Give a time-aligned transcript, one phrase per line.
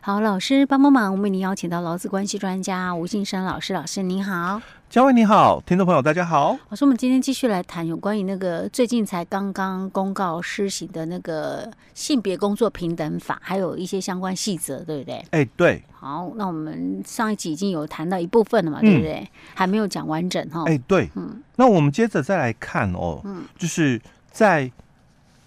[0.00, 4.62] 好，老师帮帮忙，我们为您邀请到劳资关系专家吴信生老师，老师您好。
[4.88, 6.56] 嘉惠你好，听众朋友大家好。
[6.68, 15.22] 老师，我们今天继续来谈有关于那个最近才刚刚公告施行的那个性别工作平等法，还有一些相关细则，对不对？
[15.30, 15.82] 哎，对。
[15.92, 19.18] 好，那我们上一集已经有谈到一部分了嘛，对不对？
[19.20, 20.62] 嗯、还没有讲完整哈。
[20.66, 21.10] 哎，对。
[21.16, 21.42] 嗯。
[21.56, 24.70] 那我们接着再来看哦，嗯，就是在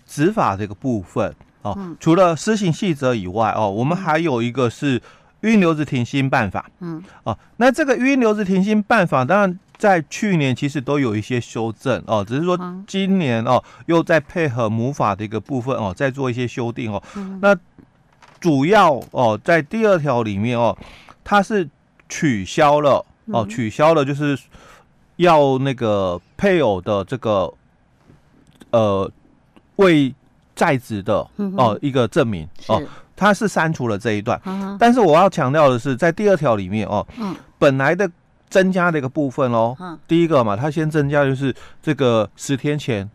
[0.05, 5.01] 执法这个部分哦，嗯、除了施行细则以外哦，我们还有一个是。
[5.43, 12.55] 育婴留职停薪办法，嗯，哦，那这个育婴留职停薪办法，当然在去年其实都有一些修正哦，只是说
[12.85, 17.01] 今年哦又在配合母法的一个部分哦，再做一些修订哦。
[17.41, 17.57] 那
[18.39, 20.77] 主要哦在第二条里面哦，
[21.23, 21.67] 它是
[22.07, 24.37] 取消了哦，取消了就是
[25.15, 27.51] 要那个配偶的这个
[28.69, 29.11] 呃
[29.77, 30.13] 未
[30.61, 32.79] 在职的哦一个证明哦。
[33.15, 34.39] 他是删除了这一段，
[34.79, 37.05] 但是我要强调的是，在第二条里面哦，
[37.59, 38.09] 本来的
[38.49, 39.75] 增加的一个部分哦，
[40.07, 43.07] 第一个嘛，他先增加就是这个十天前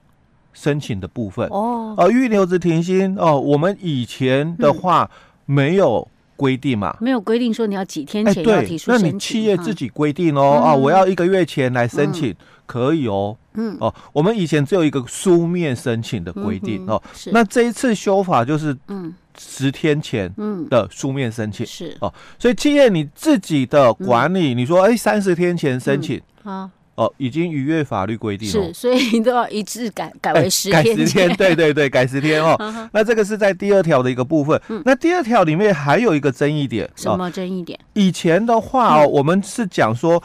[0.53, 1.49] 申请的部分。
[1.49, 5.11] 哦，呃，预留职停薪哦，我们以前的话
[5.45, 12.35] 没有规定嘛，没有规定说你要几天前要提出申请，那你企业自己规定哦，啊，我要一个月前来申请
[12.67, 13.77] 可以哦，嗯。
[13.81, 19.15] 哦，我们以前只有一个书面申请的规定哦，那这一次修法就是嗯。
[19.39, 20.35] 十天前
[20.71, 21.97] 的书面申请、嗯、是。
[22.01, 32.57] 哦，所以企业你自己的管理，嗯、你说哎，三十天前申请、嗯、啊哦，已经逾越法律规定了，是，所以你都要一致改改为十天，改十天，对对对，改十天哦。
[32.93, 34.61] 那这个是在第二条的一个部分。
[34.69, 37.79] 嗯、那第二条里面还有一个争议点，什么争议点？
[37.93, 40.23] 以前的话哦，嗯、我们是讲说，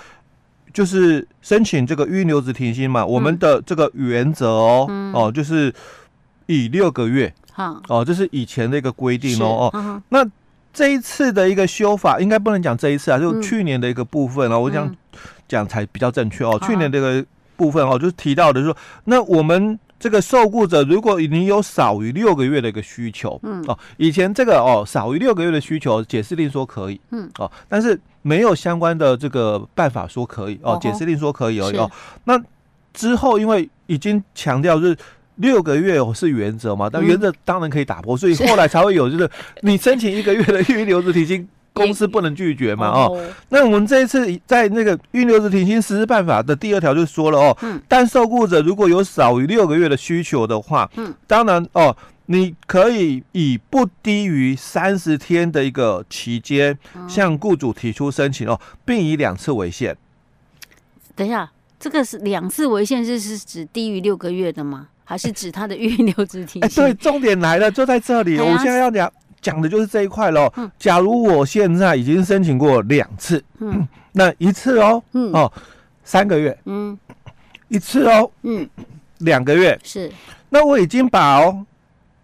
[0.74, 5.74] 就是申请这个预留职停薪嘛，嗯、我们的这个原则哦、嗯、哦，就是
[6.46, 7.34] 以六个月。
[7.52, 9.72] 好哦，这是以前的一个规定哦哦。
[9.74, 10.26] 嗯、那
[10.74, 14.56] 这一次的一个修法，应该不能讲这一次啊，就去年的一个部分哦。
[14.56, 14.96] 嗯、我想
[15.52, 16.58] 讲才比较正确哦。
[16.62, 17.24] 嗯、去年这个
[17.56, 31.92] 部分哦，就是提到的说，那我们这个受雇者，如果你有少于六个月的一个需求，嗯哦，以前这个哦少于六个月的需求，解释令说可以，嗯哦，但是没有相关的这个办法说可以哦，解释令说可以哦哦。
[32.24, 32.42] 那
[32.94, 34.98] 之后因为已经强调就是。
[35.38, 36.88] 六个月是原则嘛？
[36.92, 39.28] 但原则当然可以打破，所以后来才会有，就是
[39.64, 42.88] 你申请一个月的预留职停薪，公司不能拒绝嘛？
[42.88, 51.96] 哦，那我们这一次在那个预留职停薪实施办法的第二条就说了哦，但受雇者如果有少于六个月的需求的话，嗯，当然哦，
[52.26, 56.78] 你可以以不低于三十天的一个期间
[57.08, 59.96] 向雇主提出申请哦，并以两次为限。
[61.16, 64.88] 等一下，这个是两次为限，是是指低于六个月的吗？
[65.04, 66.62] 还是指他的预留职停薪？
[66.62, 68.40] 哎，对，重点来了，就在这里。
[68.40, 69.12] 我现在要讲
[69.42, 70.52] 讲的就是这一块喽。
[70.78, 75.52] 假如我现在已经申请过两次，嗯， 那一次哦，嗯哦，
[76.04, 76.98] 三个月，嗯，
[77.68, 78.70] 一次哦，嗯，
[79.20, 80.12] 两个月是。
[80.50, 81.66] 那我已经把哦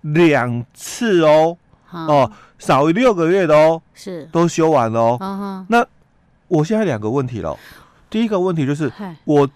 [0.02, 1.58] 两次哦
[1.92, 5.66] 哦少于六个月的哦是都修完了哦。
[5.70, 5.86] 那
[6.48, 7.58] 我现在两个问题了。
[8.10, 8.92] 第一个问题就是
[9.26, 9.50] 我。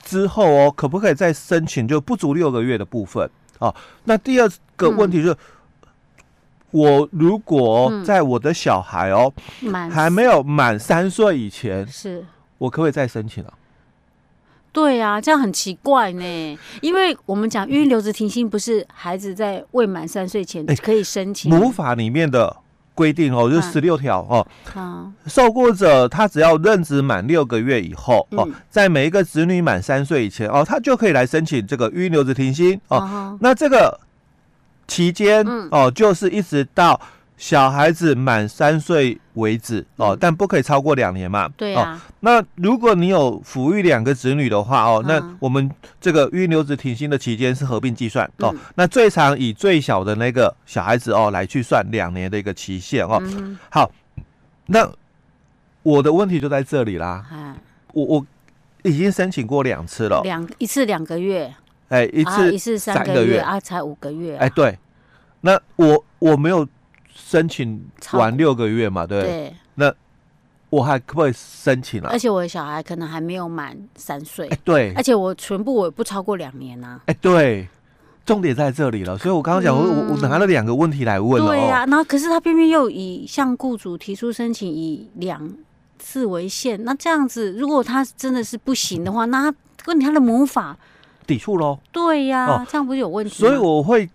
[0.00, 3.74] 之后哦，可不可以再申请就不足六个月的部分啊？
[4.04, 5.36] 那第二个问题就是，嗯、
[6.70, 12.24] 我如果在我的小孩哦，满还没有满三岁以前，是
[12.58, 13.52] 我可不可以再申请啊？
[14.72, 22.56] 对啊，这样很奇怪呢，因为我们讲育婴留职停薪，不是孩子在未满三岁前可以申请母法里面的。
[22.98, 24.44] 规定哦，就十六条哦。
[24.64, 33.38] 好，受雇者他只要任职满六个月以后哦，在每一个子女满三岁以前哦，他就可以来申请这个育婴留职停薪哦。
[33.40, 34.00] 那这个
[34.88, 37.00] 期间哦，就是一直到。
[37.40, 41.48] 小孩子满三岁为止哦，但不可以超过两年嘛。
[41.56, 42.02] 对啊。
[42.18, 48.52] 那如果你有抚育两个子女的话哦，那我们这个育婴留子停薪的期间是合并计算哦。
[48.74, 53.22] 那最长以最小的那个小孩子哦来去算两年的一个期限哦。
[53.70, 53.88] 好，
[54.66, 54.90] 那
[55.84, 57.24] 我的问题就在这里啦。
[57.92, 58.26] 我我
[58.82, 61.54] 已经申请过两次了，两一次两个月，
[61.88, 64.36] 哎，一次一次三个月啊，才五个月。
[64.36, 64.78] 哎，对，
[65.42, 66.66] 那我我没有。
[67.20, 69.92] 申请完六个月嘛，对，对，那
[70.70, 72.08] 我还可不可以申请啊？
[72.10, 77.68] 而且我的小孩可能还没有满三岁，哎，对，而且我全部我不超过两年啊，哎，欸，对，
[78.24, 85.52] 重点在这里了，所以我刚刚讲，我我拿了两个问题来问了，对呀，啊，然后可是他偏偏又以向雇主提出申请以两
[85.98, 89.56] 次为限，那这样子，如果他真的是不行的话，那他
[89.86, 90.74] 问题他的母法
[91.28, 93.32] 抵触喽，对呀，啊，哦，这样不是有问题？
[93.36, 94.10] 所以我会。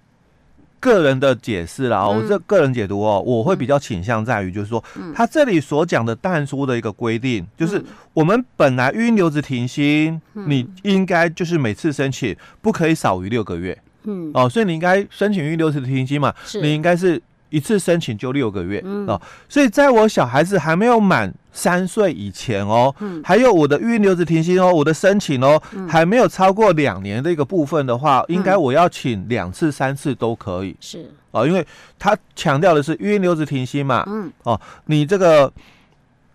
[0.83, 4.83] 个人的解释啦，我这个人解读哦，我会比较倾向在于，就是说，
[5.15, 7.81] 他这里所讲的但书的一个规定，就是
[8.11, 17.21] 我们本来育婴留职停薪，你应该就是每次申请不可以少于六个月，嗯，哦，所以你应该申请育婴留职停薪嘛，你应该是。
[17.53, 31.07] 一次申请就六个月，嗯、哦，所以在我小孩子还没有满三岁以前哦，嗯、还有我的育婴留职停薪哦，我的申请哦，嗯、还没有超过两年的一个部分的话，嗯、应该我要请两次、三次都可以，是。
[31.29, 31.63] 哦，因为
[31.99, 35.53] 他强调的是育婴留职停薪嘛，嗯，哦，你这个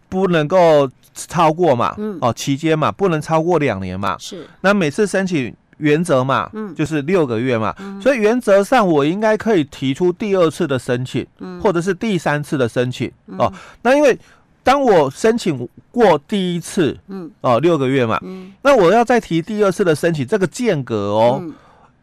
[0.08, 5.52] 不能够超过嘛，嗯，哦，期间嘛，不能超过两年嘛，是，那每次申请。
[5.78, 13.52] 原则嘛，嗯，就是六个月嘛，嗯，所以原则上我应该可以提出第二次的申请，嗯，或者是第三次的申请，哦，
[13.82, 14.18] 那因为
[14.62, 21.42] 当我申请过第一次，嗯，哦，六个月嘛，嗯，那我要再提第二次的申请，这个间隔哦，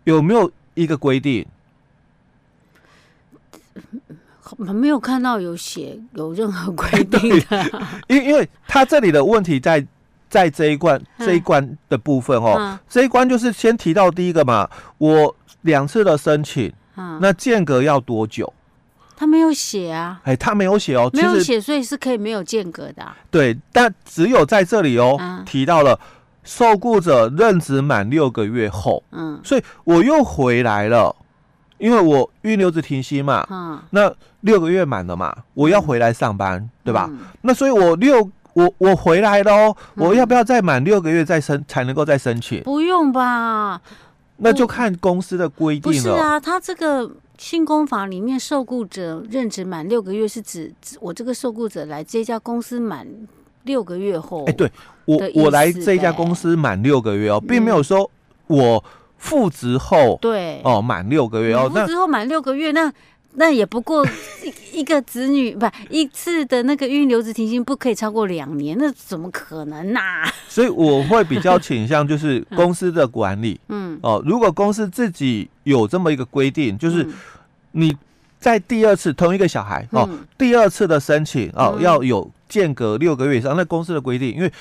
[0.06, 1.46] 有没有一个规定？
[4.58, 7.72] 没有看到有写有任何规定的，
[8.08, 9.86] 因因为他这里的问题在。
[10.30, 18.52] 在这一关这一关的部分哦，嗯、这一关就是先提到第一个嘛，我两次的申请，嗯、那间隔要多久？
[19.16, 23.16] 他没有写啊，哎，他没有写哦，没有写，所以是可以没有间隔的、啊。
[23.32, 25.98] 对，但只有在这里哦，嗯、提到了
[26.44, 31.16] 受雇者任职满六个月后，嗯，所以我又回来了，
[31.78, 37.08] 因为我预留职停薪嘛，嗯，那六个月满了嘛，我要回来上班，嗯、对吧？
[37.10, 38.30] 嗯、那所以我六。
[38.56, 42.64] 我我回来了哦，我要不要再满六个月再申才能够再申请？
[42.64, 43.82] 不用吧，
[44.38, 45.98] 那就看公司的规定了。
[45.98, 53.06] 不是啊，他这个新工法里面，受雇者任职满六个月是指我这个受雇者来这家公司满
[53.64, 54.46] 六个月后。
[54.46, 54.72] 哎，对
[55.04, 58.10] 我我来这家公司满六个月哦，并没有说
[58.48, 58.82] 我
[59.18, 62.90] 复职后对哦满六个月哦，复职后满六个月那。
[63.38, 64.06] 那也不过
[64.72, 70.34] 一一个子女不一次的那个孕留职停薪不可以超过两年，那怎么可能呐、啊？
[70.48, 74.00] 所以我会比较倾向就是公司的管理，嗯。
[74.02, 77.06] 哦，如果公司自己有这么一个规定，就是
[77.74, 77.96] 你
[78.40, 84.52] 在第二次同一个小孩哦，第二次的申请哦要有间隔六个月以上，那公司的规定，因为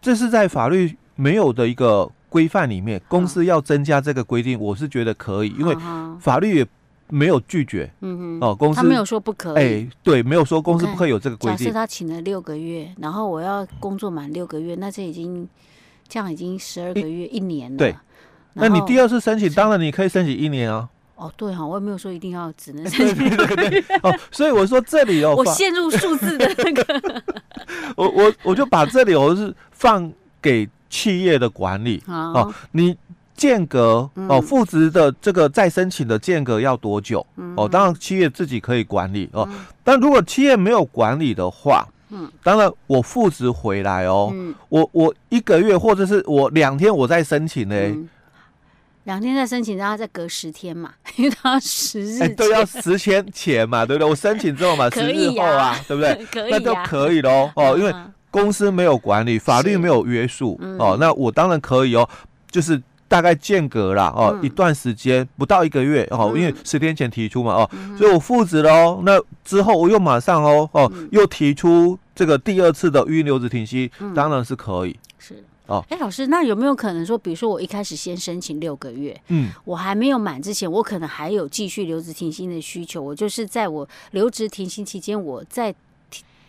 [0.00, 5.76] 这是在法律没有的一个规范里面，公司要增加这个规定，我是觉得可以，因为
[6.20, 6.66] 法律也。
[7.14, 11.58] 没有拒绝，嗯哼，哦，公司他没有说不可以，哎，对，没有说公司不可以有这个规定。
[11.58, 15.46] 假设他请了六个月，然后我要工作满六个月，那这已经
[16.08, 17.76] 这样已经十二个月一年了。
[17.76, 17.94] 对，
[18.54, 20.88] 那你第二次申请，当然你可以申请一年啊。
[21.16, 23.84] 哦，对哈，我也没有说一定要只能申请六个月。
[24.02, 27.22] 哦，所以我说这里哦， 我陷入数字的那个，
[27.94, 30.10] 我我我就把这里我是放
[30.40, 32.96] 给企业的管理哦，你。
[33.34, 37.26] 间隔哦，复职的这个再申请的间隔要多久？
[37.56, 39.48] 哦，当然企业自己可以管理哦。
[39.82, 44.32] 但如果企业没有管理的话，嗯，当然我复职回来哦，
[44.68, 47.74] 我我一个月或者是我两天我再申请呢，
[49.04, 54.08] 两天再申请，然后再隔十天嘛，因为他要十日都要十天前嘛，对不对？
[54.08, 56.24] 我申请之后嘛， 十日后啊，对不对？
[56.30, 57.92] 可以，那都可以喽哦，因为
[58.30, 62.08] 公司没有管理，法律没有约束哦，那我当然可以哦，
[62.50, 62.80] 就是。
[63.12, 74.98] 大概间隔啦，哦，嗯、一段时间不到一个月哦，因为十天前提出嘛哦，嗯、所以我复职了哦，那之后我又马上哦哦，嗯、又提出这个第二次的预留职停薪，嗯、当然是可以。
[75.18, 75.44] 是。
[75.66, 85.74] 哦，哎，老师，那有没有可能说，比如说我一开始先申请六个月，嗯，我还没有满之前，我可能还有继续留职停薪的需求，我就是在我留职停薪期间，我再。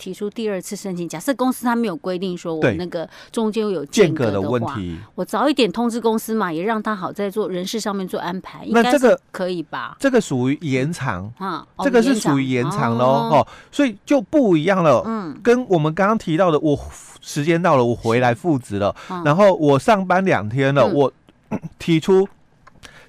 [0.03, 8.67] 提出第二次申请，假设公司他没有规定说我那个中间有间隔的问题我早一点通知公司嘛，也让他好在做人事上面做安排。
[8.71, 9.95] 那这个可以吧？
[9.97, 15.01] 这个属于延长啊，这个是属于延长喽哦，所以就不一样了。
[15.05, 16.77] 嗯，跟我们刚刚提到的，我
[17.21, 18.93] 时间到了，我回来复职了，
[19.23, 21.13] 然后我上班两天了，我
[21.79, 22.27] 提出。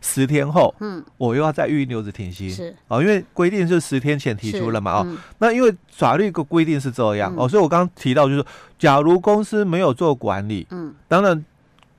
[0.07, 2.77] 十天后，嗯，我又要再育婴留职停薪，是。
[2.89, 8.45] 哦，因为规定是十天前提出了嘛，哦，那因为法律个规定是这样哦，所以我刚刚提到就是，
[8.79, 11.43] 假如公司没有做管理，嗯，当然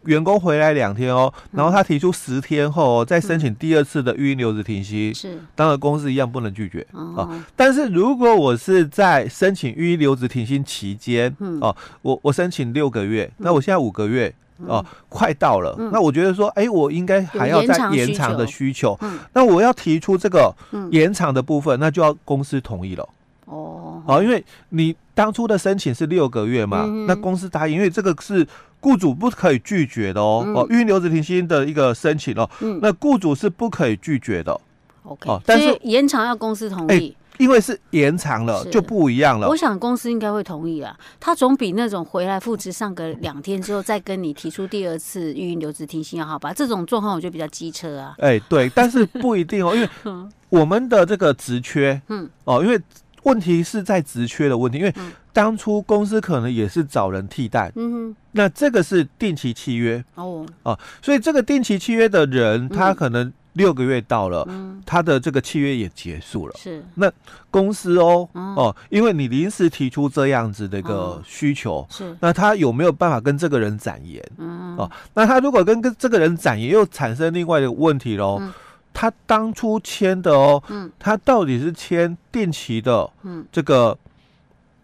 [0.04, 14.32] 员工回来两天哦，然后他提出十天后再申请第二次的育婴留职停薪，是，当然公司一样不能拒绝哦，但是如果我是在申请育婴留职停薪期间，哦，我我申请六个月，那我现在五个月。
[14.66, 20.54] 哦，快到了，嗯、那我觉得说，哎、欸，我应该还要再延长的需求，嗯、那我要提出这个
[20.92, 23.08] 延长的部分，嗯、那就要公司同意了。
[23.46, 28.48] 哦，哦，因为你当初的申请是六个月嘛，嗯、那公司答应，因为这个是
[28.80, 30.44] 雇主不可以拒绝的哦。
[30.48, 34.60] 嗯、哦，育婴留职停薪的一个申请哦，嗯、那雇主是不可以拒绝的。
[35.04, 37.16] OK，哦，但是延长要公司同意。
[37.38, 39.48] 因为是延长了，就不一样了。
[39.48, 46.54] 我想公司应该会同意啊，他总比那种回来复职上个两天之后再跟你提出第二次育婴留职停薪要好吧？
[46.54, 48.16] 这种状况我觉得比较机车啊。
[48.20, 49.90] 哎，对，但是不一定哦，因为
[50.50, 52.80] 我们的这个职缺，嗯，哦，因为
[53.24, 54.94] 问题是在职缺的问题，因为
[55.34, 63.34] 当初公司可能也是找人替代，嗯哼，那这个是定期契约哦，哦，所以这个定期契约的人他可能。
[63.56, 66.54] 六个月到了，嗯、他的这个契约也结束了。
[66.58, 67.12] 是，那
[67.50, 74.24] 公司哦、嗯、哦，因为你临时提出这样子的一个需求，嗯、是，那他有没有办法跟这个人展延？
[74.38, 74.76] 嗯。
[74.78, 78.38] 哦，那他如果跟跟这个人展延，又产生另外一个问题喽。
[78.42, 78.54] 嗯、
[78.94, 83.98] 他当初签的哦，嗯，他到底是签定期的，嗯，这个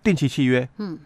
[0.01, 0.97] 定期契约，嗯，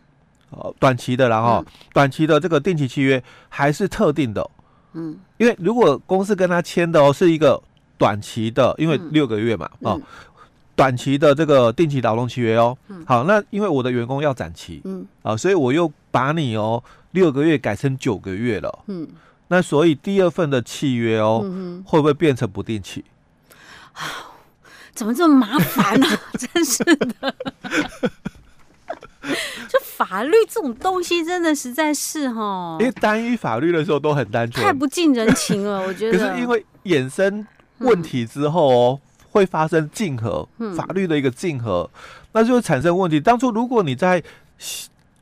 [0.52, 4.48] 哦，短期的，然后、嗯、短期的这个定期契约还是特定的。
[4.96, 7.62] 嗯，因为如果公司跟他签的哦是一个
[7.98, 10.02] 短期的，因为六个月嘛，嗯、哦，
[10.76, 19.08] 短期的这个定期劳动契约哦，嗯、好，那因为我的员工要展期，嗯，啊，所以我又把你哦六个月改成九个月了，嗯，
[19.50, 21.46] 那所以第二份的契约哦，
[21.86, 23.04] 会不会变成不定期？
[23.94, 24.02] 啊，
[24.94, 26.20] 怎么这么麻烦呢、啊？
[26.54, 27.36] 真是的。
[29.68, 35.82] 就 法律这种东西，真的实在是哈，因为单一法律的时候都很单纯，太不近人情了。
[35.82, 37.46] 我觉得，可是因为衍生
[37.78, 41.90] 问题之后哦，嗯、会发生竞合，嗯、法律的一个竞合，
[42.34, 43.20] 那就会产生问题。
[43.20, 44.22] 当初如果你在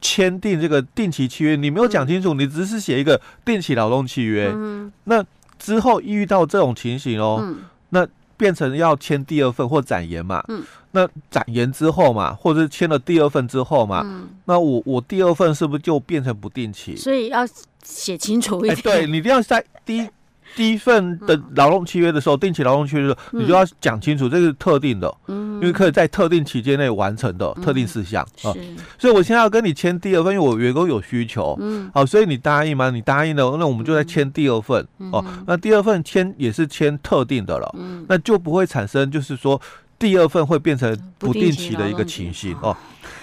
[0.02, 5.24] 签订这个定期契约，你没有讲清楚，嗯、你只是写一个定期劳动契约，嗯、那
[5.60, 7.58] 之后遇到这种情形哦，嗯、
[7.90, 8.08] 那。
[8.44, 10.44] 变成要签第二份或展延嘛？
[10.50, 16.98] 嗯，那展延之后嘛，或者是签了第二份之后嘛，嗯，那我我第二份是不是就变成不定期？
[16.98, 17.48] 所以要
[17.82, 18.76] 写清楚一点。
[18.76, 20.10] 欸、对，你一定要在第一。
[20.56, 28.54] 第一份的劳动契约的时候，定期劳动契约的时候，你就要讲清楚，这是特定的，因为可以在特定期间内完成的特定事项啊。
[29.00, 31.58] 所以我现在要跟你签第二份，因为我员工有需求，
[31.94, 32.90] 好，所以你答应吗？
[32.92, 35.26] 你答应了，那我们就在签第二份哦。
[35.48, 37.76] 那第二份签也是签特定的了，
[38.08, 39.60] 那就不会产生就是说
[39.98, 42.76] 第二份会变成不定期的一个情形哦。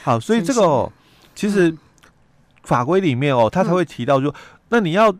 [0.02, 0.90] 好，所以这个
[1.34, 1.72] 其实
[2.64, 4.34] 法规里面哦，他才会提到说，
[4.68, 5.14] 那你要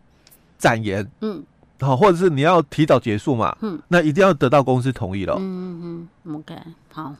[0.57, 1.41] 展延，嗯。
[1.81, 3.57] 好，或者是你要提早结束嘛？
[3.61, 5.35] 嗯，那一定要得到公司同意了。
[5.39, 6.55] 嗯嗯 OK，
[6.93, 7.13] 好。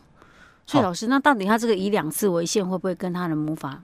[0.68, 3.82] 所以老师，那到底他这个以两次为限，会不会跟他的母法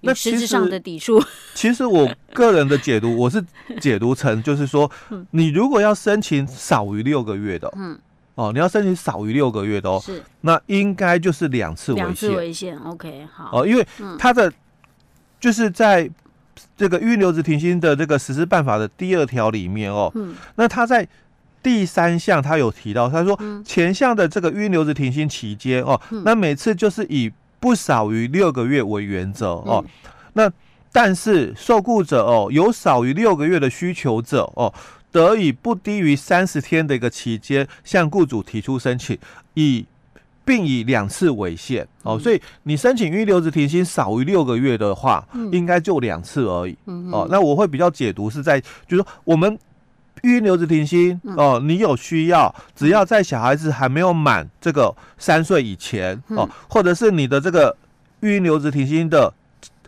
[0.00, 1.22] 那实质上的抵触？
[1.54, 3.42] 其实我个人的解读，我是
[3.80, 4.90] 解读成就是说，
[5.30, 7.98] 你如果要申请少于六个月的，嗯，
[8.34, 12.06] 哦，你要申请少于六个月的哦，是，那应该就是两次为限。
[12.06, 13.60] 两次为限，OK，好。
[13.60, 13.86] 哦，因为
[14.18, 14.52] 他的
[15.40, 16.10] 就是在。
[16.76, 21.06] 这个预留职停薪的这个实施办法的第二条里面哦，嗯，那他在
[21.62, 27.30] 第三项他有提到，他说前项的这个预留职停薪期间哦，那每次就是以
[27.60, 29.84] 不少于六个月为原则哦，
[30.34, 30.50] 那
[30.92, 34.72] 但是受雇者哦有少于六个月的需求者哦，
[35.10, 39.18] 得以不低于三十天的一个期间向雇主提出申请，
[39.54, 39.86] 以。
[40.44, 41.86] 并以两次为限。
[42.02, 46.76] 哦，所以你申请育婴留职停薪少于六个月的话，嗯、应该就两次而已。
[46.86, 49.58] 嗯、哦，那我会比较解读是在，就是说我们
[50.22, 57.74] 育婴留职停薪哦，你有需要，只要在小孩子还没有满这个三岁以前哦，或者是你的这个
[58.20, 59.32] 育婴留职停薪的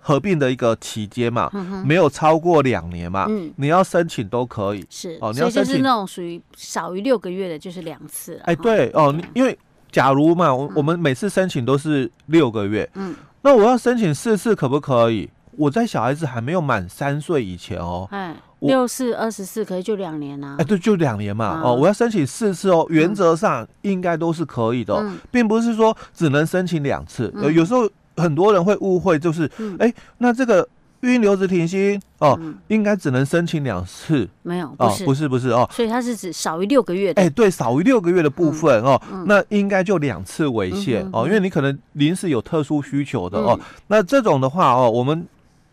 [0.00, 1.50] 合并的一个期间嘛，
[1.84, 4.86] 没有超过两年嘛，嗯、你要申请都可以。
[4.88, 8.40] 是哦，你要申请那种属于少于六个月的，就是两次。
[8.44, 9.58] 哎，对哦，因为。
[9.96, 15.30] 假如嘛，我我们每次申请都是六个月，嗯，那我要申请四次可不可以？
[15.52, 27.88] 我在小孩子还没有满三岁以前哦，哎，六四二十四可以就两年啊，哎，对，就两年嘛，哦，我要申请四次哦，原则上应该都是可以的，并不是说只能申请两次，有有时候
[28.18, 30.68] 很多人会误会，就是，哎，那这个。
[31.00, 45.26] 育婴留职停薪哦，嗯、应该只能申请两次，没有，不是，哦、不是，不是哦，所以它是指少于六个月的，哎、欸，对，少于六个月的部分、嗯、哦，嗯、那应该就两次为限、嗯、哦，因为你可能临时有特殊需求的哦，嗯、那这种的话哦，我们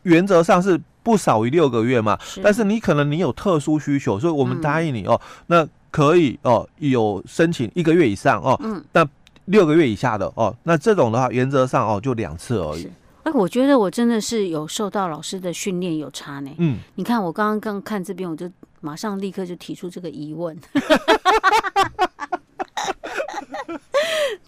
[0.03, 2.41] 原则上是不少于六个月嘛，是。
[2.43, 9.07] 但是你可能你有特殊需求，所以我们答应你哦，嗯、那可以哦，有申请一个月以上哦，嗯，那
[9.45, 12.89] 六个月以下的哦，那这种的话原则上哦就两次而已。
[13.23, 16.51] 哎，我觉得我真的是有受到老师的训练有差呢。
[16.57, 18.49] 嗯，你看我刚刚刚看这边，我就
[18.81, 20.57] 马上立刻就提出这个疑问，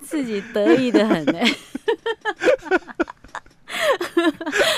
[0.01, 1.39] 自己得意的很呢。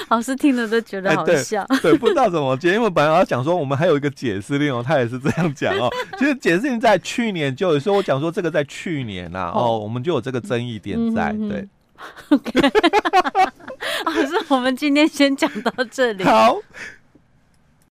[0.10, 1.66] 老师听了都觉得好笑。
[1.82, 5.89] 对，不知道怎么，解因为本来要讲说，我们还有一个解释令哦，他也是这样讲哦。
[6.18, 11.34] 其实解释令在去年就有说，我讲说这个在去年呐，哦，我们就有这个争议点在。
[11.34, 11.68] 对。
[14.18, 16.24] 可是，我们今天先讲到这里。
[16.24, 16.60] 好。